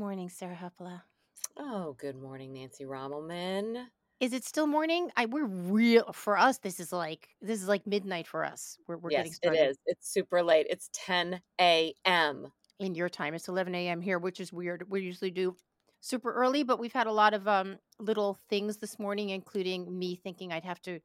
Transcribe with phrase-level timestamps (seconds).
[0.00, 1.02] Good morning, Sarah Hepola.
[1.58, 3.88] Oh, good morning, Nancy Rommelmann.
[4.18, 5.10] Is it still morning?
[5.14, 6.56] I we're real for us.
[6.56, 8.78] This is like this is like midnight for us.
[8.88, 9.76] We're we're getting Yes, it started is.
[9.84, 10.66] It's It's super late.
[10.70, 12.50] It's 10 a.m.
[12.78, 13.34] in your time.
[13.34, 14.00] It's 11 a.m.
[14.00, 14.88] here, which is weird.
[14.88, 15.54] We usually do
[16.00, 20.16] super early, but we've had a lot of um little things this morning, including me
[20.16, 20.98] thinking I'd have to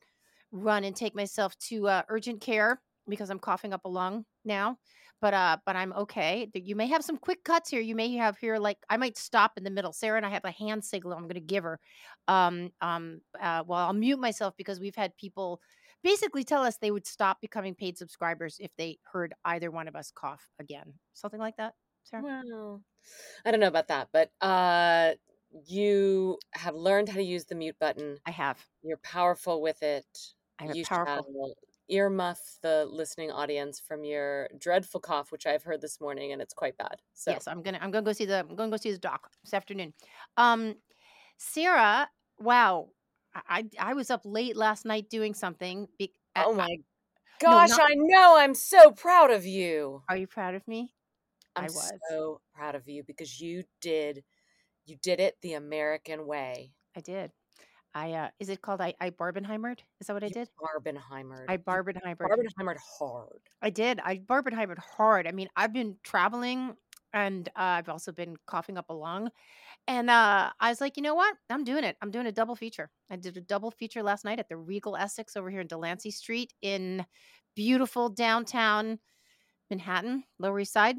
[0.53, 4.77] run and take myself to uh, urgent care because I'm coughing up a lung now.
[5.21, 6.49] But uh, but I'm okay.
[6.53, 7.81] You may have some quick cuts here.
[7.81, 9.93] You may have here like I might stop in the middle.
[9.93, 11.79] Sarah and I have a hand signal I'm going to give her.
[12.27, 13.21] Um um.
[13.39, 15.61] Uh, well, I'll mute myself because we've had people
[16.03, 19.95] basically tell us they would stop becoming paid subscribers if they heard either one of
[19.95, 20.93] us cough again.
[21.13, 21.73] Something like that,
[22.03, 22.23] Sarah.
[22.23, 22.81] Well,
[23.45, 25.13] I don't know about that, but uh,
[25.65, 28.17] you have learned how to use the mute button.
[28.25, 28.63] I have.
[28.83, 30.05] You're powerful with it.
[30.59, 31.25] I have You powerful.
[31.25, 31.55] shall
[31.91, 36.53] earmuff the listening audience from your dreadful cough, which I've heard this morning, and it's
[36.53, 37.01] quite bad.
[37.13, 39.29] So, Yes, I'm gonna I'm gonna go see the I'm gonna go see the doc
[39.43, 39.93] this afternoon.
[40.37, 40.75] Um,
[41.37, 42.89] Sarah, wow,
[43.35, 43.41] I
[43.79, 45.87] I I was up late last night doing something.
[45.97, 46.67] Be, I, oh I, my
[47.43, 47.81] no, gosh, not.
[47.81, 48.37] I know.
[48.37, 50.03] I'm so proud of you.
[50.09, 50.93] Are you proud of me?
[51.55, 51.93] I I'm was.
[52.09, 54.23] so proud of you because you did
[54.85, 56.73] you did it the American way.
[56.95, 57.31] I did.
[57.95, 59.79] I uh, is it called I I Barbenheimered?
[60.01, 60.49] Is that what I did?
[60.61, 61.45] Barbenheimered.
[61.47, 62.17] I Barbenheimered.
[62.17, 63.39] Barbenheimered hard.
[63.61, 64.01] I did.
[64.03, 65.25] I Barbenheimered hard.
[65.25, 66.75] I mean, I've been traveling
[67.13, 69.31] and uh, I've also been coughing up a lung.
[69.87, 71.35] And uh, I was like, you know what?
[71.49, 71.95] I'm doing it.
[72.01, 72.89] I'm doing a double feature.
[73.09, 76.11] I did a double feature last night at the Regal Essex over here in Delancey
[76.11, 77.05] Street in
[77.55, 78.99] beautiful downtown
[79.69, 80.97] Manhattan, Lower East Side.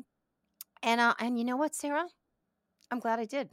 [0.83, 2.07] And uh, and you know what, Sarah?
[2.91, 3.51] I'm glad I did.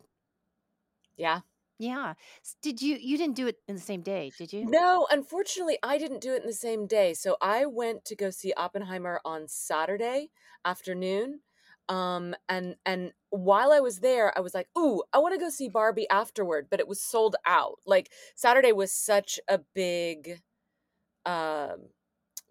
[1.18, 1.42] Yeah.
[1.78, 2.14] Yeah.
[2.62, 2.96] Did you?
[2.96, 4.70] You didn't do it in the same day, did you?
[4.70, 7.14] No, unfortunately, I didn't do it in the same day.
[7.14, 10.32] So I went to go see Oppenheimer on Saturday
[10.64, 11.42] afternoon.
[11.90, 15.50] Um, and and while I was there, I was like, "Ooh, I want to go
[15.50, 17.80] see Barbie afterward," but it was sold out.
[17.86, 20.42] Like Saturday was such a big
[21.26, 21.90] um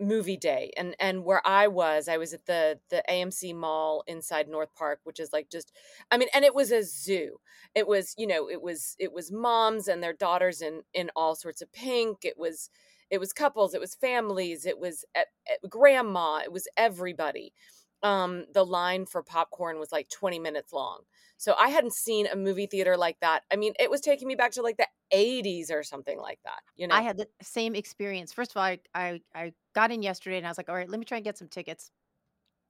[0.03, 4.49] movie day and and where i was i was at the the amc mall inside
[4.49, 5.73] north park which is like just
[6.11, 7.39] i mean and it was a zoo.
[7.75, 11.35] It was you know it was it was moms and their daughters in in all
[11.35, 12.19] sorts of pink.
[12.25, 12.71] It was
[13.11, 17.53] it was couples it was families it was at, e- grandma it was everybody.
[18.03, 21.03] Um the line for popcorn was like 20 minutes long
[21.42, 24.34] so i hadn't seen a movie theater like that i mean it was taking me
[24.34, 27.75] back to like the 80s or something like that you know, I had the same
[27.75, 28.32] experience.
[28.32, 30.88] First of all, I, I I got in yesterday and I was like, all right,
[30.88, 31.91] let me try and get some tickets.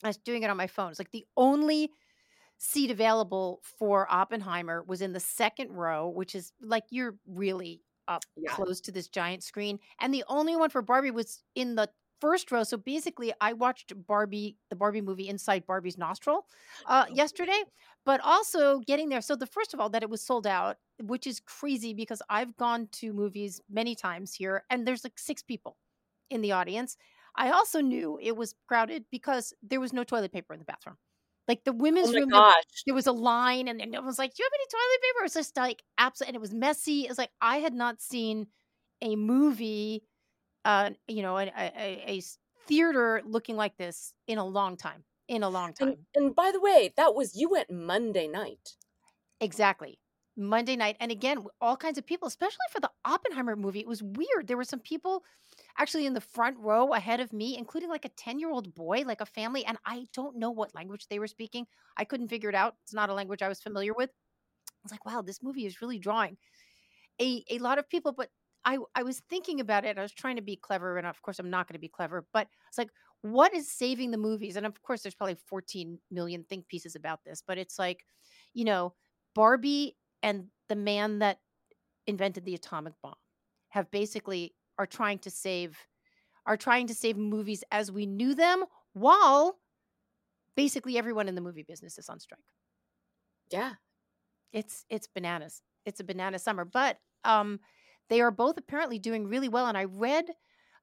[0.04, 0.90] I was doing it on my phone.
[0.90, 1.90] It's like the only
[2.58, 8.22] seat available for Oppenheimer was in the second row, which is like you're really up
[8.36, 9.78] yeah close to this giant screen.
[10.00, 11.88] And the only one for Barbie was in the
[12.20, 12.62] first row.
[12.62, 16.46] So basically, I watched Barbie, the Barbie movie inside Barbie's nostril
[16.86, 17.62] uh, Oh, yesterday,
[18.04, 19.20] but also getting there.
[19.20, 22.56] So the first of all, that it was sold out, which is crazy because I've
[22.56, 25.78] gone to movies many times here and there's like six people
[26.30, 26.96] in the audience.
[27.36, 30.98] I also knew it was crowded because there was no toilet paper in the bathroom.
[31.48, 32.44] Like the Oh women's my room, there,
[32.86, 35.24] there was a line, and then it was like, "Do you have any toilet paper?"
[35.24, 37.02] It's just like absolute, and it was messy.
[37.02, 38.46] It's like I had not seen
[39.00, 40.04] a movie,
[40.64, 42.22] uh, you know, a
[42.66, 45.04] theater looking like this in a long time.
[45.32, 48.78] In a long And time, and by the way, that was you went Monday night.
[49.40, 49.98] exactly.
[50.34, 53.80] Monday night, and again, all kinds of people, especially for the Oppenheimer movie.
[53.80, 54.46] It was weird.
[54.46, 55.24] There were some people
[55.76, 59.02] actually in the front row ahead of me, including like a 10 year old boy,
[59.02, 59.62] like a family.
[59.66, 61.66] And I don't know what language they were speaking.
[61.98, 62.76] I couldn't figure it out.
[62.82, 64.08] It's not a language I was familiar with.
[64.08, 66.38] I was like, wow, this movie is really drawing
[67.20, 68.12] a, a lot of people.
[68.12, 68.30] But
[68.64, 69.98] I, I was thinking about it.
[69.98, 70.96] I was trying to be clever.
[70.96, 72.26] And of course, I'm not going to be clever.
[72.32, 72.90] But it's like,
[73.22, 74.56] what is saving the movies?
[74.56, 77.42] And of course, there's probably 14 million think pieces about this.
[77.46, 78.04] But it's like,
[78.54, 78.94] you know,
[79.34, 81.38] Barbie and the man that
[82.06, 83.14] invented the atomic bomb
[83.70, 85.78] have basically are trying to save
[86.46, 88.64] are trying to save movies as we knew them
[88.94, 89.60] while
[90.56, 92.40] basically everyone in the movie business is on strike.
[93.50, 93.74] Yeah.
[94.52, 95.62] It's it's bananas.
[95.86, 97.60] It's a banana summer, but um
[98.08, 100.26] they are both apparently doing really well and I read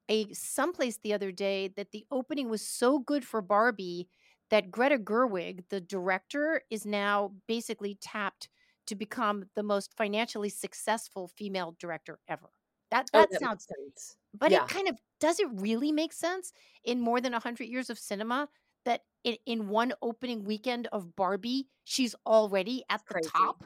[0.10, 4.10] a someplace the other day that the opening was so good for Barbie
[4.50, 8.50] that Greta Gerwig, the director, is now basically tapped
[8.88, 12.50] to become the most financially successful female director ever.
[12.92, 14.18] That Oh, that that sounds sense.
[14.34, 14.54] but Yeah.
[14.54, 16.54] it kind of does it really make sense
[16.84, 18.50] in more than 100 years of cinema
[18.86, 23.52] that in, in one opening weekend of Barbie, she's already at the Crazy.
[23.56, 23.64] top?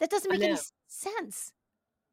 [0.00, 0.58] That doesn't make any
[0.88, 1.52] sense.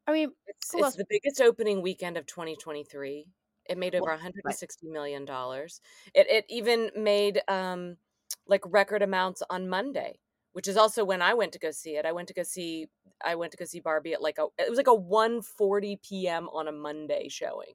[0.06, 3.26] I mean, It's it's the biggest opening weekend of 2023.
[3.70, 4.58] It made over Well, 160 right.
[4.88, 5.80] million dollars.
[6.14, 7.98] It it even made um
[8.46, 10.20] like record amounts on Monday,
[10.52, 12.06] which is also when I went to go see it.
[12.06, 12.88] I went to go see
[13.24, 16.48] I went to go see Barbie at like a it was like a 1:40 p.m.
[16.50, 17.74] on a Monday showing.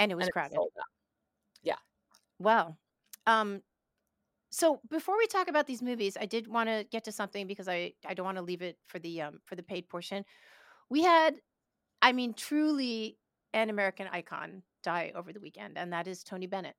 [0.00, 0.56] And it was And crowded.
[0.56, 0.86] sold out.
[2.38, 2.76] Wow.
[3.26, 3.62] Um,
[4.50, 7.68] so before we talk about these movies, I did want to get to something because
[7.68, 10.24] I I don't want to leave it for the um for the paid portion.
[10.90, 11.40] We had,
[12.02, 13.18] I mean, truly
[13.54, 16.74] an American icon die over the weekend, and that is Tony Bennett.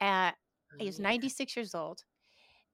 [0.00, 0.32] Uh,
[0.72, 2.02] Oh, he is 96 years old.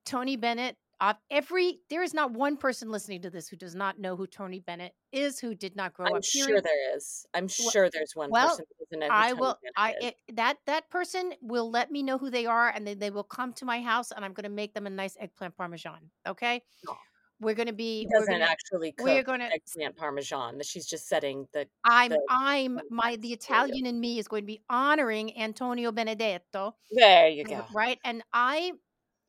[0.07, 0.77] Tony Bennett.
[1.03, 4.27] Uh, every there is not one person listening to this who does not know who
[4.27, 6.15] Tony Bennett is, who did not grow up.
[6.15, 6.63] I'm sure hearing.
[6.63, 7.27] there is.
[7.35, 9.59] I'm Well- sure there's one well, person who doesn't know I Tony will.
[9.63, 12.99] Bennett I it, that that person will let me know who they are, and then
[12.99, 15.57] they will come to my house, and I'm going to make them a nice eggplant
[15.57, 16.11] parmesan.
[16.27, 16.97] Okay, Aw.
[17.41, 18.01] We're going to be.
[18.01, 18.45] He We're doesn't gonna.
[18.45, 19.47] actually We're going to.
[19.47, 20.59] eggplant parmesan.
[20.59, 22.11] that She's just setting the I'm.
[22.11, 22.81] the I'm.
[22.91, 23.33] My the.
[23.33, 26.77] Italian in me is going to be honoring Antonio Benedetto.
[26.91, 27.65] There you go.
[27.73, 28.73] Right, and I.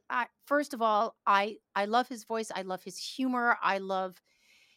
[0.09, 2.51] I first of all, I I love his voice.
[2.53, 3.57] I love his humor.
[3.63, 4.21] I love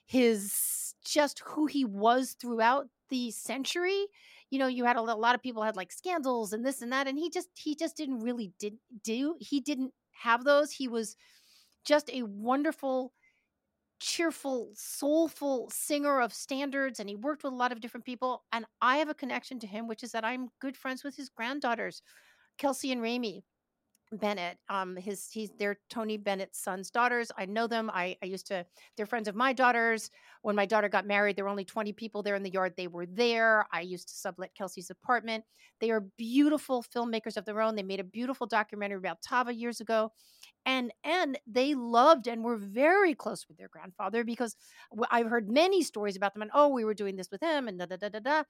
[0.07, 4.07] his just who he was throughout the century
[4.51, 6.93] you know you had a, a lot of people had like scandals and this and
[6.93, 10.89] that and he just he just didn't really did do he didn't have those he
[10.89, 11.17] was
[11.85, 13.13] just a wonderful
[14.05, 18.67] cheerful soulful singer of standards and he worked with a lot of different people and
[18.83, 22.03] i have a connection to him which is that i'm good friends with his granddaughters
[22.59, 23.45] kelsey and Remy.
[24.13, 24.59] Bennett.
[24.69, 27.31] Um, his he's they're Tony Bennett's son's daughters.
[27.37, 27.91] I know them.
[27.93, 28.65] I I used to.
[28.97, 30.11] They're friends of my daughters.
[30.43, 32.75] When my daughter got married, there were only twenty people there in the yard.
[32.77, 33.67] They were there.
[33.73, 35.45] I used to sublet Kelsey's apartment.
[35.81, 37.75] They are beautiful filmmakers of their own.
[37.75, 40.13] They made a beautiful documentary about Tava years ago,
[40.67, 44.57] and and they loved and were very close with their grandfather because
[45.11, 46.43] I've heard many stories about them.
[46.43, 48.43] And oh, we were doing this with him, and da da da da da.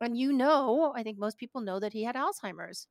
[0.00, 2.88] And you know, I think most people know that he had Alzheimer's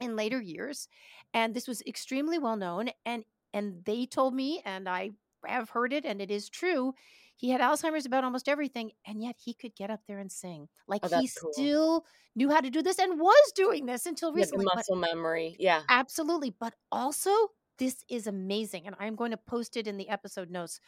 [0.00, 0.88] in later years
[1.34, 5.10] and this was extremely well known and and they told me and i
[5.46, 6.94] have heard it and it is true
[7.36, 10.68] he had alzheimer's about almost everything and yet he could get up there and sing
[10.86, 11.52] like Oh, he cool.
[11.52, 12.04] still
[12.36, 14.86] knew how to do this and was doing this until He had the recently but
[14.86, 15.54] muscle memory.
[15.58, 15.84] Yeah.
[15.88, 17.30] absolutely but also
[17.78, 20.80] this is amazing and i'm going to post it in the episode notes.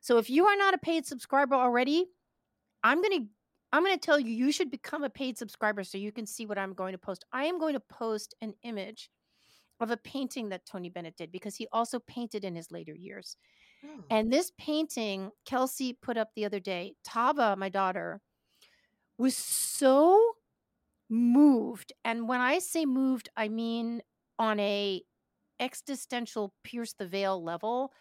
[0.00, 2.06] So if you are not a paid subscriber already
[2.82, 3.26] i'm going to
[3.72, 6.46] i'm going to tell you you should become a paid subscriber so you can see
[6.46, 7.24] what i'm going to post.
[7.32, 9.10] I am going to post an image
[9.80, 13.36] of a painting that tony bennett did because he also painted in his later years.
[13.84, 14.04] Oh.
[14.10, 18.20] and this painting kelsey put up the other day tava my daughter
[19.18, 20.34] was so
[21.10, 21.92] moved.
[22.04, 24.02] And when i say moved i mean
[24.38, 25.02] on a
[25.62, 27.92] existential pierce the veil level.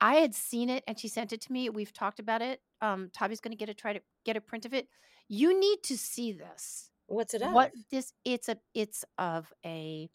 [0.00, 3.10] I had seen it and she sent it to me we've talked about it um
[3.12, 4.88] tavi's going to get a try to get a print of it.
[5.28, 6.90] You need to see this.
[7.06, 7.56] What's it of?
[7.56, 10.10] what this it's a it's of a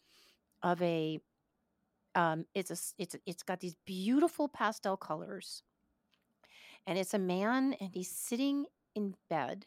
[0.63, 1.19] of a
[2.15, 5.63] um it's a it's a- it's got these beautiful pastel colors.
[6.87, 9.65] And it's a man and he's sitting in bed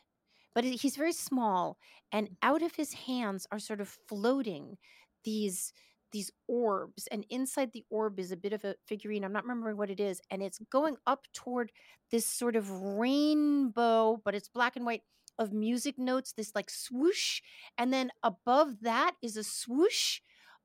[0.55, 1.79] but he's very small
[2.13, 4.79] and out of his hands are sort of floating
[5.25, 5.73] these
[6.13, 9.77] these orbs and inside the orb is a bit of a figurine i'm not remembering
[9.77, 11.71] what it is and it's going up toward
[12.11, 15.03] this sort of rainbow but it's black and white
[15.39, 17.41] of music notes this like swoosh
[17.77, 20.21] and then above that is a swoosh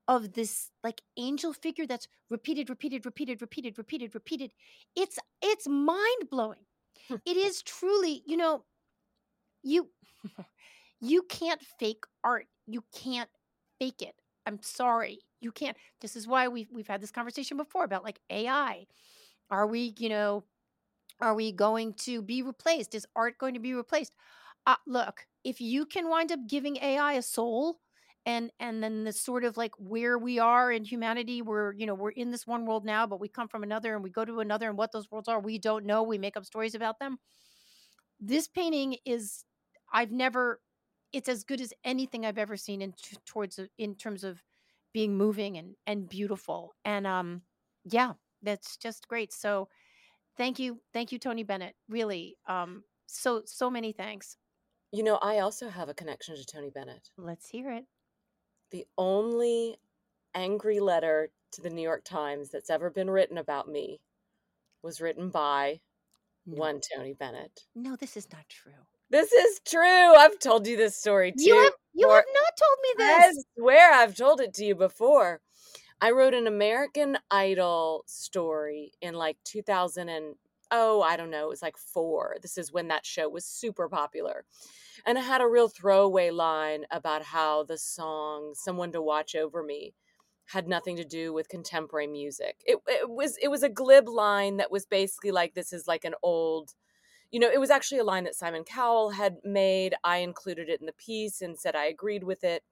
[0.08, 4.52] of this like angel figure that's repeated repeated repeated repeated repeated repeated.
[4.96, 6.60] It's it's mind blowing
[7.10, 7.16] Hmm.
[7.26, 8.64] it is truly you know
[9.64, 9.90] you
[11.02, 12.48] you can't fake art.
[12.68, 13.30] You can't
[13.80, 14.16] fake it.
[14.46, 18.20] I'm sorry you can't this is why we've we've had this conversation before about like
[18.30, 18.86] ai
[19.52, 20.44] are we you know
[21.22, 22.96] are we going to be replaced?
[22.96, 24.14] Is art going to be replaced?
[24.66, 27.80] Uh, look if you can wind up giving ai a soul
[28.26, 31.94] and and then the sort of like where we are in humanity we're you know
[31.94, 34.40] we're in this one world now but we come from another and we go to
[34.40, 37.20] another and what those worlds are we don't know we make up stories about them.
[38.20, 39.44] This painting is
[39.92, 40.62] i've never
[41.12, 44.42] it's as good as anything i've ever seen in t- towards a- in terms of
[44.94, 47.42] being moving and and beautiful and um
[47.86, 49.68] yeah that's just great so
[50.38, 54.38] thank you thank you tony bennett really um so so many thanks
[54.92, 57.10] You know, I also have a connection to Tony Bennett.
[57.18, 57.86] let's hear it
[58.72, 59.78] The only
[60.36, 64.00] angry letter to the New York Times that's ever been written about me
[64.84, 65.80] was written by
[66.46, 67.62] no, one Tony Bennett.
[67.76, 70.14] no this is not true This is true.
[70.16, 71.44] I've told you this story too.
[71.46, 73.46] you have you have not told me this.
[73.58, 75.42] I swear I've told it to you before.
[76.02, 80.36] I wrote an American Idol story in like 2000 and
[80.72, 82.38] oh, I don't know, it was like 4.
[82.42, 84.44] This is when that show was super popular.
[85.06, 89.62] And it had a real throwaway line about how the song Someone to Watch Over
[89.62, 89.94] Me
[90.48, 92.58] had nothing to do with contemporary music.
[92.66, 96.06] It, it was it was a glib line that was basically like this is like
[96.06, 96.74] an old
[97.34, 99.96] you know, it was actually a line that Simon Cowell had made.
[100.04, 102.64] I included it in the piece and said I agreed with it.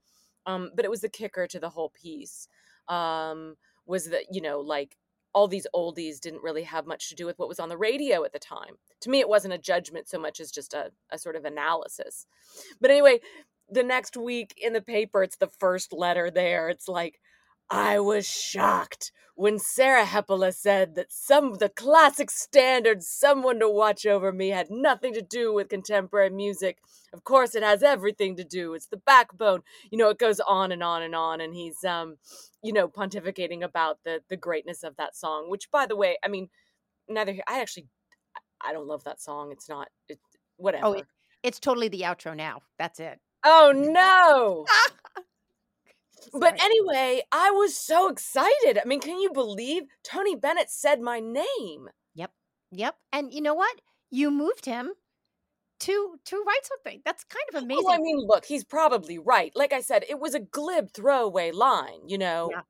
[0.46, 2.48] Um, but it was the kicker to the whole piece.
[2.88, 3.56] Um,
[3.88, 4.98] was that, you know, like
[5.34, 8.24] all these oldies didn't really have much to do with what was on the radio
[8.24, 8.76] at the time.
[9.02, 12.28] To me, it wasn't a judgment so much as just a, a sort of analysis.
[12.80, 13.22] But anyway,
[13.68, 16.70] the next week in the paper, it's the first letter there.
[16.70, 17.20] It's like,
[17.72, 23.70] I was shocked when Sarah Hepola said that some of the classic standards, someone to
[23.70, 26.80] watch over me, had nothing to do with contemporary music.
[27.14, 28.74] Of course, it has everything to do.
[28.74, 29.62] It's the backbone.
[29.90, 31.40] You know, it goes on and on and on.
[31.40, 32.18] And he's, um,
[32.62, 35.50] you know, pontificating about the the greatness of that song.
[35.50, 36.50] Which, by the way, I mean,
[37.08, 37.44] neither here.
[37.48, 37.88] I actually,
[38.64, 39.52] I don't love that song.
[39.54, 39.88] It's not.
[40.10, 40.20] It,
[40.58, 40.86] whatever.
[40.86, 41.06] Oh, it,
[41.42, 42.64] it's totally the outro now.
[42.78, 43.20] That's it.
[43.46, 44.66] Oh no.
[46.34, 48.80] But anyway, I was so excited.
[48.80, 51.90] I mean, can you believe Tony Bennett said my name?
[52.16, 52.32] Yep.
[52.72, 52.96] Yep.
[53.12, 53.82] And you know what?
[54.10, 54.94] You moved him
[55.82, 57.02] to to write something.
[57.04, 57.84] That's kind of amazing.
[57.86, 59.52] Well, I mean, look, he's probably right.
[59.56, 62.50] Like I said, it was a glib throwaway line, you know.
[62.52, 62.62] Yeah.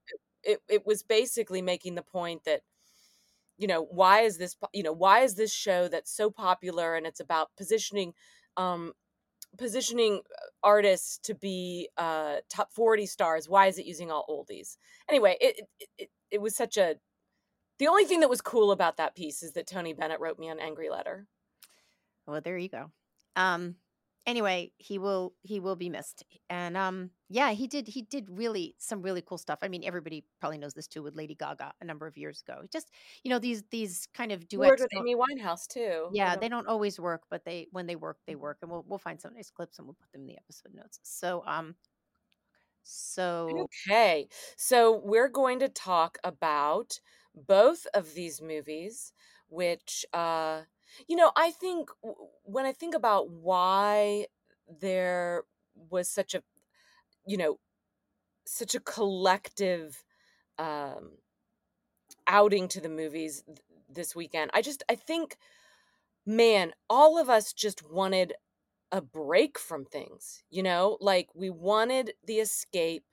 [0.43, 2.61] It it was basically making the point that
[3.57, 7.05] you know, why is this you know, why is this show that's so popular and
[7.05, 8.13] it's about positioning
[8.57, 8.93] um
[9.57, 14.77] positioning uh, artists to be uh top 40 stars why is it using all oldies?
[15.09, 15.61] Anyway it,
[15.97, 16.95] it it, was such a
[17.79, 20.47] the only thing that was cool about that piece is that tony bennett wrote me
[20.47, 21.27] an angry letter.
[22.27, 22.91] Well there you go.
[23.35, 23.75] Um
[24.25, 26.23] anyway, he will he will be missed.
[26.49, 29.59] And um yeah, he did he did really some really cool stuff.
[29.61, 32.63] I mean, everybody probably knows this too with Lady Gaga a number of years ago.
[32.71, 32.91] Just
[33.23, 34.81] you know these these kind of duets.
[34.81, 36.09] with Amy Winehouse too.
[36.11, 38.57] Yeah, they don't always work, but they when they work, they work.
[38.61, 40.99] And we'll we'll find some nice clips and we'll put them in the episode notes.
[41.03, 41.75] So um
[42.83, 44.27] so okay.
[44.57, 46.99] So we're going to talk about
[47.33, 49.13] both of these movies,
[49.47, 50.63] which uh
[51.07, 51.89] you know, I think
[52.43, 54.25] when I think about why
[54.81, 55.43] there
[55.89, 56.43] was such a,
[57.25, 57.59] you know,
[58.45, 60.03] such a collective
[60.59, 61.11] um,
[62.27, 63.59] outing to the movies th-
[63.89, 65.37] this weekend, I just, I think,
[66.25, 68.33] man, all of us just wanted
[68.91, 73.05] a break from things, you know, like we wanted the escape.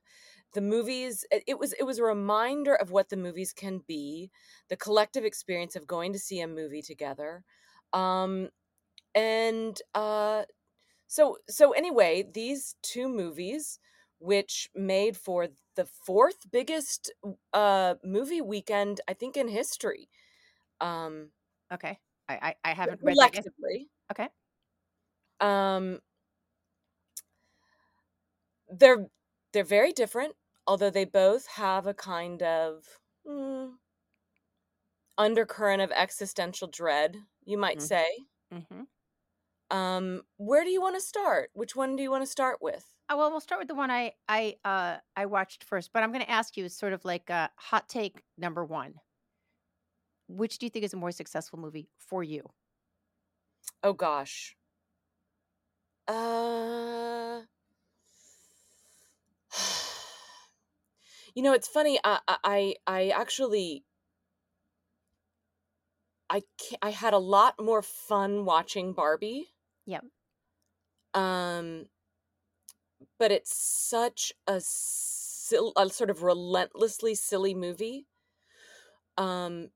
[0.55, 4.31] The movies it was it was a reminder of what the movies can be
[4.69, 7.45] the collective experience of going to see a movie together
[7.93, 8.49] um,
[9.15, 10.43] and uh,
[11.07, 13.79] so so anyway, these two movies,
[14.19, 17.13] which made for the fourth biggest
[17.53, 20.09] uh, movie weekend, I think, in history.
[20.81, 21.31] Um,
[21.73, 21.99] okay,
[22.29, 23.91] I I, I haven't read collectively.
[24.11, 24.29] Okay.
[25.41, 26.01] Um,
[28.71, 29.07] they're
[29.53, 30.35] they're very different,
[30.67, 32.85] although they both have a kind of
[33.27, 33.71] mm,
[35.17, 37.87] undercurrent of existential dread you might mm-hmm.
[37.87, 38.07] say.
[38.53, 39.77] Mm-hmm.
[39.77, 41.51] Um, where do you want to start?
[41.55, 42.85] Which one do you want to start with?
[43.11, 46.13] Oh, well, we'll start with the one I I uh, I watched first, but I'm
[46.13, 49.01] going to ask you sort of like a hot take number one.
[50.29, 52.51] Which do you think is a more successful movie for you?
[53.83, 54.57] Oh gosh.
[56.09, 57.43] Uh
[61.35, 61.99] You know, it's funny.
[62.05, 63.85] I I I actually
[66.31, 66.43] I
[66.81, 69.53] I had a lot more fun watching Barbie.
[69.87, 70.05] Yep.
[71.15, 71.87] Um,
[73.19, 78.07] but it's such a, sil- a sort of relentlessly silly movie.
[79.17, 79.71] Um,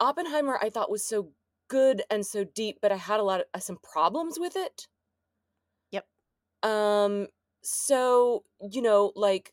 [0.00, 1.32] Oppenheimer I thought was so
[1.68, 4.88] good and so deep, but I had a lot of uh, some problems with it.
[5.90, 6.06] Yep.
[6.62, 7.28] Um,
[7.62, 9.52] so you know, like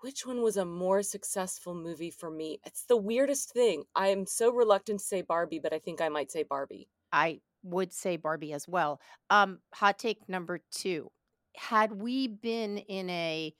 [0.00, 2.58] which one was a more successful movie for me?
[2.64, 3.84] It's the weirdest thing.
[3.94, 6.88] I am so reluctant to say Barbie, but I think I might say Barbie.
[7.12, 9.00] I would say Barbie as well.
[9.28, 11.10] Um, hot take number two.
[11.56, 13.54] Had we been in a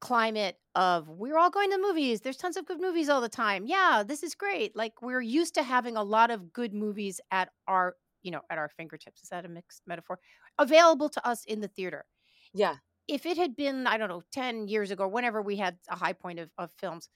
[0.00, 3.66] climate of we're all going to movies, there's tons of good movies all the time.
[3.66, 4.76] Yeah, this is great.
[4.76, 8.58] Like we're used to having a lot of good movies at our, you know, at
[8.58, 9.22] our fingertips.
[9.22, 10.18] Is that a mixed metaphor?
[10.58, 12.06] Available to us in the theater.
[12.52, 12.76] Yeah
[13.08, 16.12] if it had been, I don't know, 10 years ago, whenever we had a high
[16.12, 17.08] point of, of films,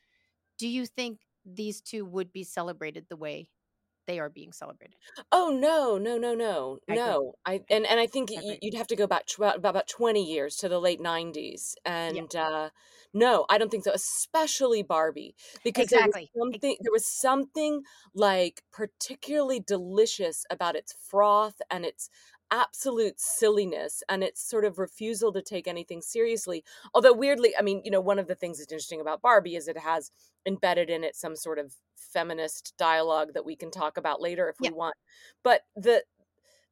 [0.58, 3.50] do you think these two would be celebrated the way
[4.06, 4.96] they are being celebrated.
[5.30, 7.34] Oh no, no, no, no, I no!
[7.46, 10.68] I and and I think you'd have to go back about about twenty years to
[10.68, 12.42] the late nineties, and yeah.
[12.42, 12.68] uh,
[13.14, 13.92] no, I don't think so.
[13.92, 16.30] Especially Barbie, because exactly.
[16.34, 17.82] there was something there was something
[18.14, 22.10] like particularly delicious about its froth and its
[22.52, 26.62] absolute silliness and its sort of refusal to take anything seriously.
[26.94, 29.66] Although weirdly, I mean, you know, one of the things that's interesting about Barbie is
[29.66, 30.12] it has
[30.46, 34.60] embedded in it some sort of feminist dialogue that we can talk about later if
[34.60, 34.94] we want.
[35.42, 36.04] But the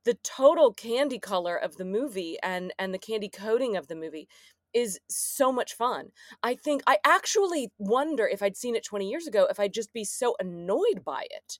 [0.05, 4.29] the total candy color of the movie and and the candy coating of the movie
[4.73, 6.11] is so much fun.
[6.43, 9.93] I think I actually wonder if I'd seen it 20 years ago if I'd just
[9.93, 11.59] be so annoyed by it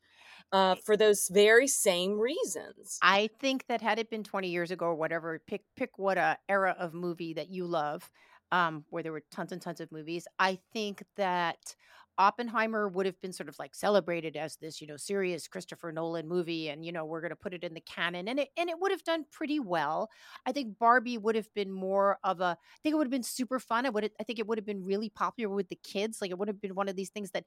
[0.53, 2.99] uh, for those very same reasons.
[3.03, 6.39] I think that had it been 20 years ago or whatever, pick pick what a
[6.49, 8.11] era of movie that you love,
[8.53, 10.27] um, where there were tons and tons of movies.
[10.39, 11.75] I think that
[12.19, 16.29] Oppenheimer would have been sort of like celebrated as this, you know, serious Christopher Nolan
[16.29, 18.69] movie, and you know, we're going to put it in the canon, and it and
[18.69, 20.11] it would have done pretty well.
[20.45, 22.45] I think Barbie would have been more of a.
[22.45, 23.87] I think it would have been super fun.
[23.87, 24.11] I would.
[24.21, 26.19] I think it would have been really popular with the kids.
[26.21, 27.45] Like it would have been one of these things that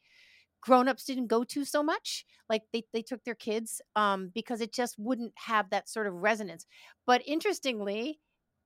[0.63, 4.73] grown-ups didn't go to so much like they, they took their kids um, because it
[4.73, 6.65] just wouldn't have that sort of resonance.
[7.05, 8.19] But interestingly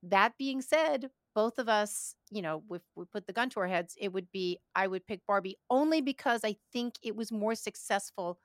[0.04, 3.68] that being said both of us you know if we put the gun to our
[3.68, 7.56] heads it would be i would pick barbie only because i think it was more
[7.56, 8.40] successful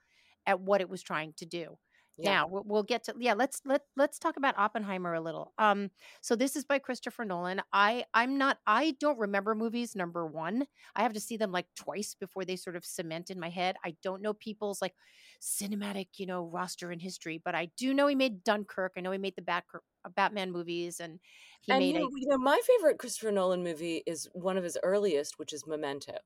[0.47, 1.77] at what it was trying to do
[2.19, 2.31] yeah.
[2.31, 3.35] Now we'll, we'll get to yeah.
[3.35, 5.53] Let's let let's talk about Oppenheimer a little.
[5.59, 5.91] Um,
[6.21, 7.63] so this is by Christopher Nolan.
[7.73, 9.97] I I'm not I don't remember movies.
[9.97, 13.41] Number one, I have to see them like twice before they sort of cement in
[13.41, 13.77] my head.
[13.85, 14.95] I don't know people's like
[15.41, 18.93] cinematic you know roster in history, but I do know he made Dunkirk.
[18.97, 19.65] I know he made the Bat
[20.05, 21.19] uh, Batman movies, and
[21.63, 24.65] he and made you, a, you know my favorite Christopher Nolan movie is one of
[24.65, 26.19] his earliest, which is Memento.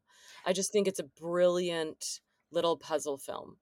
[0.45, 3.57] I just think it's a brilliant little puzzle film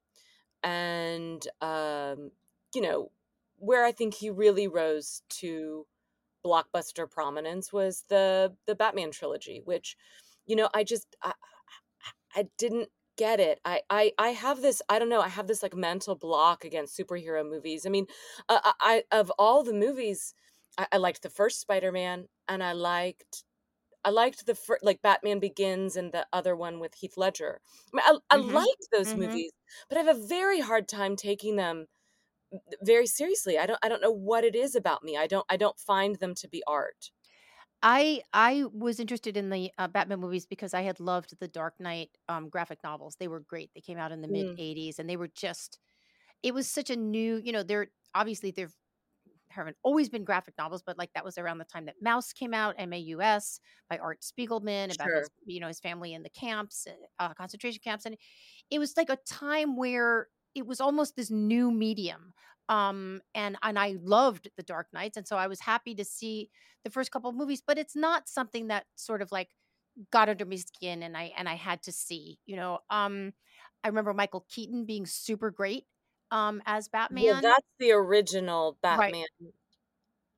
[0.64, 2.30] and um,
[2.74, 3.10] you know
[3.58, 5.86] where I think he really rose to
[6.44, 9.96] blockbuster prominence was the the Batman trilogy, which
[10.46, 11.32] you know I just I,
[12.34, 13.60] I didn't get it.
[13.64, 16.98] I, I I have this I don't know I have this like mental block against
[16.98, 17.86] superhero movies.
[17.86, 18.06] I mean,
[18.48, 20.34] uh, I of all the movies,
[20.78, 23.44] I, I liked the first Spider Man and I liked
[24.04, 27.60] I liked the fir- like Batman Begins and the other one with Heath Ledger.
[27.92, 28.50] I, mean, I, mm-hmm.
[28.50, 29.20] I liked those mm-hmm.
[29.20, 29.52] movies,
[29.88, 31.86] but I have a very hard time taking them
[32.82, 33.58] very seriously.
[33.58, 35.16] I don't I don't know what it is about me.
[35.16, 37.10] I don't I don't find them to be art.
[37.82, 41.74] I I was interested in the uh, Batman movies because I had loved the Dark
[41.78, 43.16] Knight um, graphic novels.
[43.18, 43.70] They were great.
[43.74, 44.58] They came out in the mid Mm.
[44.58, 45.78] '80s, and they were just.
[46.42, 47.62] It was such a new, you know.
[47.62, 48.70] They're obviously they're
[49.54, 52.54] haven't always been graphic novels, but like that was around the time that Maus came
[52.54, 55.18] out, M A U S, by Art Spiegelman about Sure.
[55.18, 56.86] his, you know, his family in the camps,
[57.18, 58.16] uh, concentration camps, and
[58.70, 62.32] it was like a time where it was almost this new medium.
[62.68, 66.50] Um, and and I loved the Dark Knights, and so I was happy to see
[66.84, 69.50] the first couple of movies, but it's not something that sort of like
[70.10, 72.80] got under my skin, and I and I had to see, you know.
[72.90, 73.32] Um,
[73.84, 75.84] I remember Michael Keaton being super great
[76.30, 77.24] um as Batman.
[77.26, 79.16] Well, that's the original Right.
[79.16, 79.26] Batman.
[79.40, 79.52] And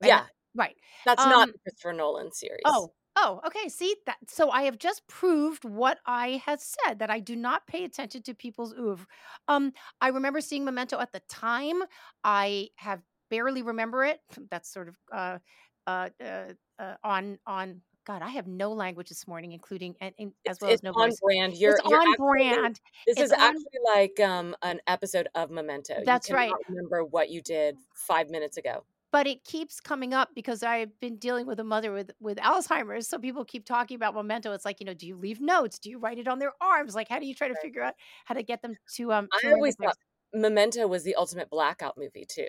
[0.00, 0.76] Yeah, right.
[1.04, 2.64] that's not Um the Christopher Nolan series.
[2.64, 3.68] oh, oh, okay.
[3.68, 7.66] See that so I have just proved what I had said that I do not
[7.66, 9.06] pay attention to people's oeuvre.
[9.48, 11.82] Um I remember seeing Memento at the time.
[12.24, 14.20] I have barely remember it.
[14.50, 15.38] That's sort of uh
[15.86, 20.32] uh, uh, uh on on God, I have no language this morning, including and, and
[20.46, 21.20] as It's well as no on voice.
[21.22, 21.54] brand.
[21.56, 22.80] You're It's you're on brand.
[23.06, 26.02] this It's is on actually like um an episode of Memento.
[26.02, 26.58] You That's right.
[26.68, 28.84] remember what you did 5 minutes ago.
[29.12, 33.08] but it keeps coming up because I've been dealing with a mother with with Alzheimer's.
[33.08, 34.52] So people keep talking about memento.
[34.52, 35.78] It's like, you know, do you leave notes?
[35.78, 36.94] Do you write it on their arms?
[36.94, 37.56] Like, how do you try to Right.
[37.56, 37.94] figure out
[38.26, 39.96] how to get them to um I to remember always thought
[40.32, 42.48] Memento was the ultimate blackout movie too.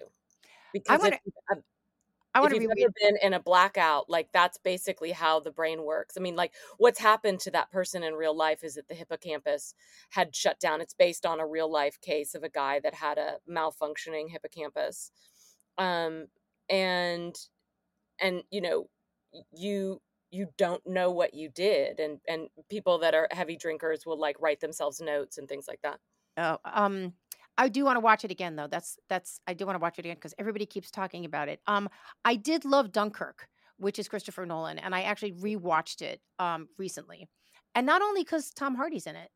[0.88, 1.20] I Because wanna,
[1.52, 1.63] ev
[2.38, 2.84] I want to reread.
[2.84, 6.15] ever been in a blackout, like that's basically how the brain works.
[6.17, 9.73] I mean, like what's happened to that person in real life is that the hippocampus
[10.12, 10.80] had shut down.
[10.80, 15.12] It's based on a real life case of a guy that had a malfunctioning hippocampus.
[15.80, 16.28] Um
[16.69, 17.36] and
[18.21, 18.89] and you know
[19.52, 24.19] you you don't know what you did and and people that are heavy drinkers will
[24.19, 26.00] like write themselves notes and things like that.
[26.38, 27.13] Oh, um,
[27.58, 28.67] I do want to watch it again though.
[28.67, 31.60] That's that's I do want to watch it again because everybody keeps talking about it.
[31.67, 31.89] Um,
[32.26, 37.28] I did love Dunkirk, which is Christopher Nolan, and I actually rewatched it um recently,
[37.76, 39.30] and not only because Tom Hardy's in it,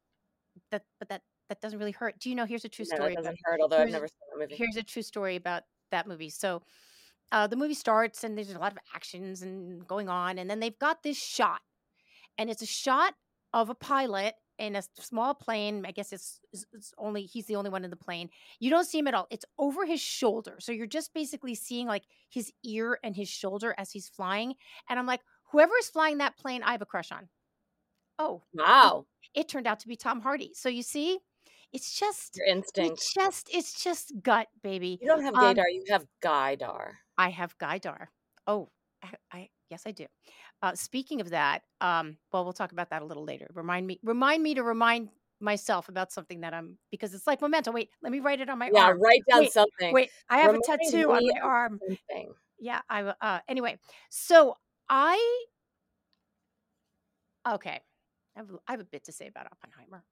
[0.72, 2.20] that but that that doesn't really hurt.
[2.20, 2.46] Do you know?
[2.46, 4.56] Here's a true No, story doesn't hurt although I've never seen that movie.
[4.56, 6.30] here's a true story about that movie.
[6.30, 6.62] So
[7.32, 10.60] uh, the movie starts and there's a lot of actions and going on, and then
[10.60, 11.62] they've got this shot,
[12.38, 13.14] and it's a shot
[13.54, 15.86] of a pilot in a small plane.
[15.88, 18.30] I guess it's, it's it's only he's the only one in the plane.
[18.60, 19.28] You don't see him at all.
[19.32, 23.74] It's over his shoulder, so you're just basically seeing like his ear and his shoulder
[23.78, 24.56] as he's flying.
[24.90, 27.30] And I'm like, whoever is flying that plane, I have a crush on.
[28.20, 29.06] Oh, it, Wow.
[29.34, 30.54] it turned out to be Tom Hardy.
[30.54, 31.20] So you see,
[31.74, 33.02] it's just Your it's instinct.
[33.14, 35.02] just it's just gut, baby.
[35.02, 36.94] You don't have Um, gaydar, you have guydar.
[37.18, 38.08] I have Gaidar.
[38.48, 38.70] Oh,
[39.04, 40.06] I, I yes, I do.
[40.62, 43.48] Uh, speaking of that, um, well, we'll talk about that a little later.
[43.54, 45.10] Remind me, remind me to remind
[45.40, 47.72] myself about something that I'm because it's like memento.
[47.72, 49.00] Wait, let me write it on my Yeah, arm.
[49.00, 49.94] write down Wait, something.
[49.94, 51.80] wait, I have Remind a tattoo on my arm.
[51.88, 52.34] something.
[52.60, 53.78] Yeah, I uh anyway.
[54.10, 54.56] So
[54.90, 55.46] I
[57.50, 57.80] okay.
[58.36, 60.04] I have, I have a bit to say about Oppenheimer.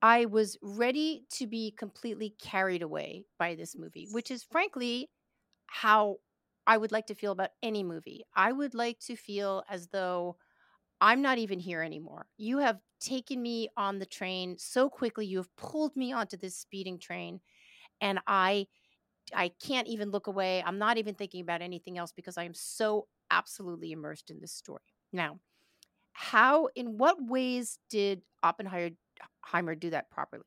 [0.00, 5.10] I was ready to be completely carried away by this movie, which is frankly
[5.66, 6.18] how
[6.68, 8.24] I would like to feel about any movie.
[8.36, 10.38] I would like to feel as though
[11.00, 12.28] I'm not even here anymore.
[12.38, 15.26] You have taken me on the train so quickly.
[15.26, 17.40] You have pulled me onto this speeding train
[18.00, 18.68] and I
[19.34, 20.62] I can't even look away.
[20.62, 24.52] I'm not even thinking about anything else because I am so absolutely immersed in this
[24.52, 24.82] story.
[25.12, 25.40] Now,
[26.12, 30.44] how in what ways did Oppenheimer do that properly?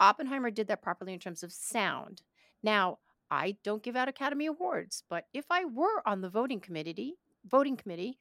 [0.00, 2.22] Oppenheimer did that properly in terms of sound.
[2.62, 2.98] Now,
[3.30, 7.76] I don't give out Academy Awards, but if I were on the voting committee, voting
[7.76, 8.18] committee,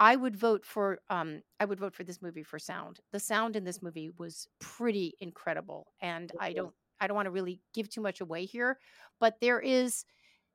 [0.00, 3.00] I would vote for um I would vote for this movie for sound.
[3.12, 7.30] The sound in this movie was pretty incredible and I don't I don't want to
[7.32, 8.78] really give too much away here,
[9.20, 10.04] but there is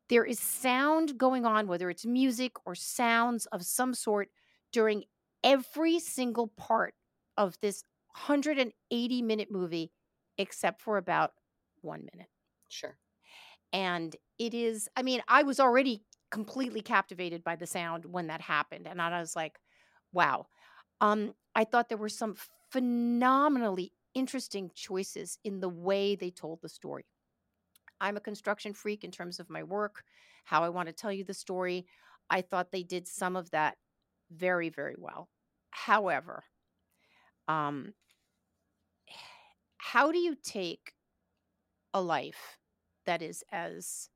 [0.09, 4.29] there is sound going on whether it's music or sounds of some sort
[4.71, 5.05] during
[5.43, 6.95] every single part
[7.37, 7.83] of this
[8.27, 9.91] 180 minute movie
[10.37, 11.33] except for about
[11.81, 12.29] 1 minute.
[12.69, 12.97] Sure.
[13.73, 18.41] And it is, I mean, I was already completely captivated by the sound when that
[18.41, 18.87] happened.
[18.87, 19.59] And I was like,
[20.11, 20.47] wow.
[21.01, 22.35] Um, I thought there were some
[22.71, 27.05] phenomenally interesting choices in the way they told the story.
[27.99, 30.03] I'm a construction freak in terms of my work,
[30.45, 31.85] how I want to tell you the story.
[32.29, 33.77] I thought they did some of that
[34.31, 35.29] very, very well.
[35.71, 36.43] However,
[37.47, 37.93] um,
[39.77, 40.93] how do you take
[41.93, 42.57] a life
[43.07, 44.09] that is as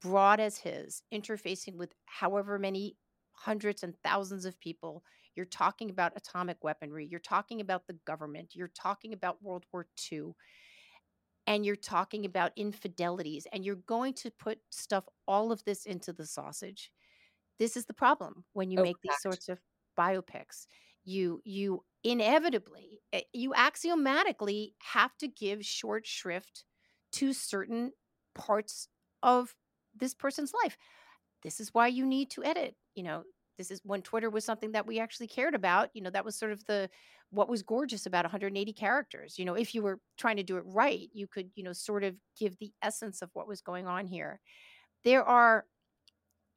[0.00, 2.96] broad as his, interfacing with however many
[3.32, 5.02] hundreds and thousands of people.
[5.34, 7.06] You're talking about atomic weaponry.
[7.06, 8.54] You're talking about the government.
[8.54, 10.32] You're talking about World War II.
[11.46, 13.46] And you're talking about infidelities.
[13.52, 16.90] And you're going to put stuff, all of this into the sausage.
[17.58, 19.60] This is the problem when you make these sorts of
[19.98, 20.66] biopics.
[21.04, 26.64] You you inevitably, eh, you axiomatically have to give short shrift
[27.12, 27.92] to certain
[28.34, 28.88] parts
[29.22, 29.54] of
[29.94, 30.76] this person's life.
[31.42, 32.74] This is why you need to edit.
[32.94, 33.22] You know,
[33.58, 35.90] this is when Twitter was something that we actually cared about.
[35.94, 36.88] You know, that was sort of the
[37.30, 39.38] what was gorgeous about 180 characters.
[39.38, 42.02] You know, if you were trying to do it right, you could, you know, sort
[42.02, 44.40] of give the essence of what was going on here.
[45.04, 45.64] There are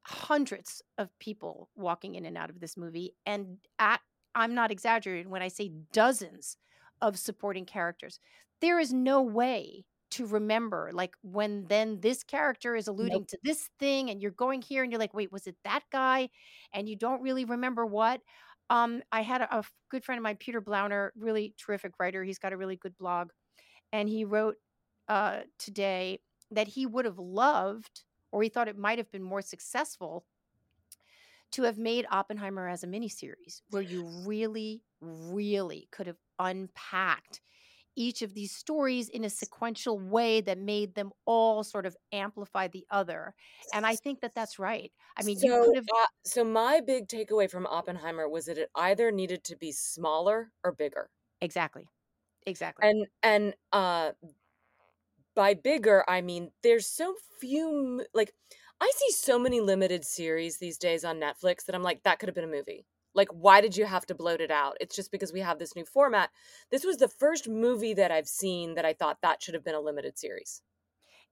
[0.03, 4.01] hundreds of people walking in and out of this movie and at,
[4.35, 6.57] I'm not exaggerating when I say dozens
[7.01, 8.19] of supporting characters.
[8.59, 13.27] There is no way to remember like when then this character is alluding Nope.
[13.29, 16.29] to this thing and you're going here and you're like wait was it that guy
[16.73, 18.21] and you don't really remember what
[18.69, 22.53] um i had a good friend of mine peter blauner really terrific writer he's got
[22.53, 23.31] a really good blog
[23.91, 24.57] and he wrote
[25.07, 26.19] uh today
[26.51, 30.25] that he would have loved or he thought it might have been more successful
[31.51, 37.41] to have made oppenheimer as a miniseries where you really really could have unpacked
[37.95, 42.67] each of these stories in a sequential way that made them all sort of amplify
[42.67, 43.33] the other.
[43.71, 44.91] And I think that that's right.
[45.17, 48.57] I mean, you So, could have uh, so my big takeaway from Oppenheimer was that
[48.59, 51.09] it either needed to be smaller or bigger.
[51.41, 51.87] exactly,
[52.45, 52.87] exactly.
[52.87, 54.11] And and uh
[55.35, 58.33] by bigger, I mean there's so few like
[58.79, 62.29] I see so many limited series these days on Netflix that I'm like that could
[62.29, 62.85] have been a movie.
[63.15, 64.77] Like why did you have to bloat it out?
[64.81, 66.29] It's just because we have this new format.
[66.71, 69.75] This was the first movie that I've seen that I thought that should have been
[69.75, 70.61] a limited series.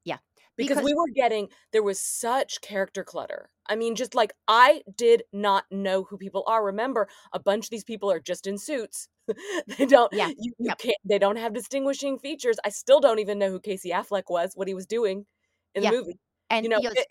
[0.03, 0.17] Yeah,
[0.57, 3.49] because because we were getting there was such character clutter.
[3.67, 6.63] I mean, just like I did not know who people are.
[6.65, 9.07] Remember, a bunch of these people are just in suits.
[9.77, 10.79] they don't yeah, you, you yep.
[10.79, 12.57] can't they don't have distinguishing features.
[12.65, 15.25] I still don't even know who Casey Affleck was, what he was doing
[15.75, 15.91] in Yeah.
[15.91, 16.19] the movie.
[16.49, 17.07] And You know, it-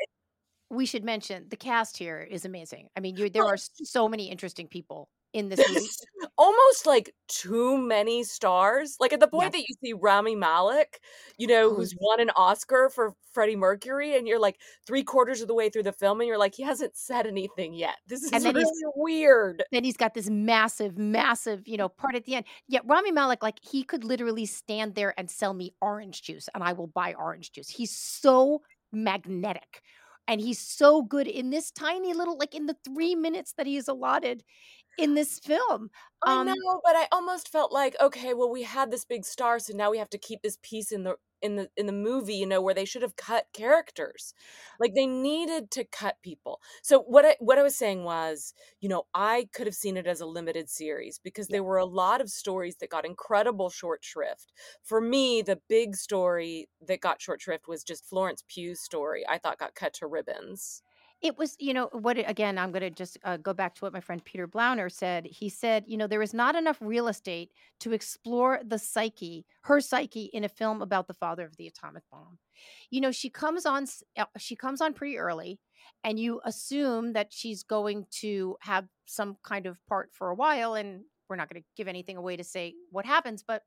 [0.71, 2.89] we should mention the cast here is amazing.
[2.97, 3.49] I mean, you there oh.
[3.49, 5.87] are so many interesting people in this movie.
[6.39, 8.97] almost like too many stars.
[9.01, 9.53] Like at the point Yes.
[9.53, 11.01] that you see Rami Malek,
[11.39, 15.05] you know, oh, Who's who's won an Oscar for Freddie Mercury, and you're like three
[15.05, 17.97] quarters of the way through the film, and you're like, he hasn't said anything yet.
[18.07, 18.65] This is really
[18.97, 19.63] weird.
[19.71, 22.47] then he's got this massive, massive, you know, part at the end.
[22.69, 26.65] Yet Rami Malek, like he could literally stand there and sell me orange juice, and
[26.65, 27.69] I will buy orange juice.
[27.69, 29.83] He's so magnetic,
[30.31, 33.77] and he's so good in this tiny little, like in the three minutes that he
[33.77, 34.45] is allotted.
[35.03, 35.91] In this film.
[36.23, 39.59] I Um, know, but I almost felt like, okay, well, we had this big star,
[39.59, 42.35] so now we have to keep this piece in the in the in the movie,
[42.35, 44.35] you know, where they should have cut characters.
[44.79, 46.61] Like they needed to cut people.
[46.83, 50.07] So what I what I was saying was, you know, I could have seen it
[50.07, 51.57] as a limited series because Yeah.
[51.57, 54.53] there were a lot of stories that got incredible short shrift.
[54.83, 59.25] For me, the big story that got short shrift was just Florence Pugh's story.
[59.27, 60.83] I thought got cut to ribbons.
[61.23, 64.01] It was, you know, what again, I'm gonna just, uh, go back to what my
[64.01, 65.27] friend Peter Blauner said.
[65.27, 69.81] He said, you know, "There is not enough real estate to explore the psyche her
[69.83, 72.39] psyche in a film about the father of the atomic bomb."
[72.91, 75.61] You know, she comes on uh, she comes on pretty early,
[76.05, 80.75] and you assume that she's going to have some kind of part for a while,
[80.75, 83.65] and we're not gonna give anything away to say what happens, but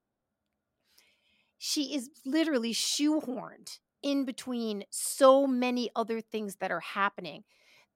[1.58, 7.44] she is literally shoehorned in between so many other things that are happening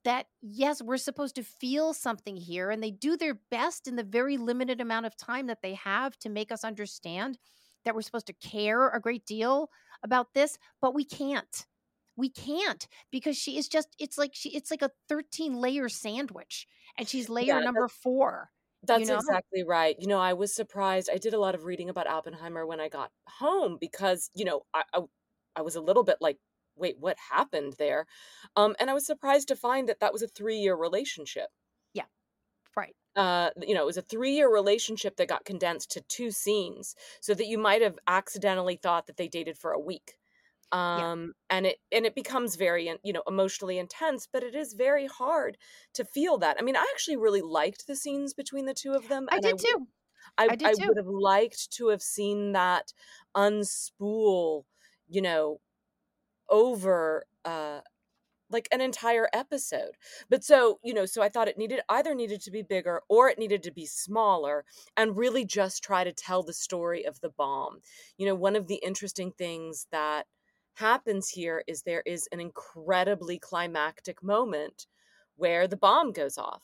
[0.04, 4.04] that yes we're supposed to feel something here and they do their best in the
[4.04, 7.38] very limited amount of time that they have to make us understand
[7.84, 9.70] that we're supposed to care a great deal
[10.04, 11.67] about this but we can't
[12.15, 16.67] we can't because she is just it's like she it's like a 13 layer sandwich
[16.98, 18.52] and she's layer Yeah, number 4
[18.91, 19.96] you That's know exactly right.
[20.00, 21.10] You know, I was surprised.
[21.12, 24.65] I did a lot of reading about Oppenheimer when I got home because, you know,
[24.74, 25.02] I I,
[25.58, 26.39] I was a little bit like,
[26.78, 28.08] wait, what happened there?
[28.56, 31.50] Um, and I was surprised to find that that was a three-year relationship.
[31.93, 32.06] yeah
[32.76, 36.96] right Uh, you know, it was a three-year relationship that got condensed to two scenes,
[37.20, 40.17] so that you might have accidentally thought that they dated for a week.
[40.96, 44.74] yeah Um, and it and it becomes very, you know, emotionally intense, but it is
[44.74, 45.58] very hard
[45.93, 46.58] to feel that.
[46.60, 49.48] I mean, I actually really liked the scenes between the two of them, i and
[49.48, 49.88] I did too
[50.38, 52.93] I i did I would have liked to have seen that
[53.36, 54.65] unspool,
[55.10, 55.60] you know,
[56.50, 57.82] over uh
[58.50, 59.91] like an entire episode.
[60.30, 63.30] But so, you know, so I thought it needed either needed to be bigger or
[63.30, 64.65] it needed to be smaller
[64.96, 67.80] and really just try to tell the story of the bomb.
[68.17, 70.28] You know, one of the interesting things that
[70.76, 74.86] happens here is there is an incredibly climactic moment
[75.36, 76.63] where the bomb goes off.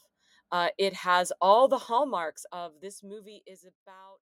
[0.52, 4.20] Uh, it has all the hallmarks of this movie is about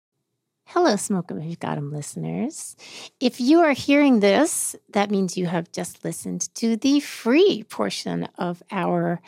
[0.72, 2.76] Hello, Smoke 'em if you've got 'em listeners.
[3.22, 8.28] If you are hearing this, that means you have just listened to the free portion
[8.38, 9.22] of our,